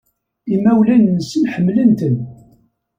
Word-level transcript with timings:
Imawlan-nsent 0.55 1.49
ḥemmlen-ten. 1.53 2.17